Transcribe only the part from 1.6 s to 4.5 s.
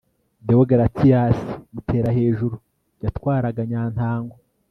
Muterahejuru yatwaraga Nyantango